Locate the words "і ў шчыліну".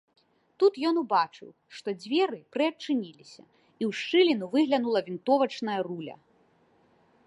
3.81-4.45